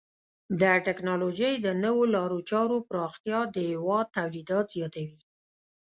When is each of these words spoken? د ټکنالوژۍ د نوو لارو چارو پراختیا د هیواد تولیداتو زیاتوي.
د 0.61 0.63
ټکنالوژۍ 0.85 1.53
د 1.65 1.67
نوو 1.83 2.03
لارو 2.15 2.39
چارو 2.49 2.77
پراختیا 2.89 3.39
د 3.55 3.55
هیواد 3.71 4.05
تولیداتو 4.17 4.71
زیاتوي. 4.75 5.19